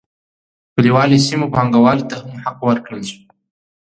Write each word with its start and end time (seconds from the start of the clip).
کلیوالو 0.73 1.17
سیمو 1.27 1.47
پانګوالو 1.55 2.07
ته 2.09 2.15
هم 2.21 2.31
حق 2.43 2.57
ورکړل 2.67 3.01
شو. 3.09 3.19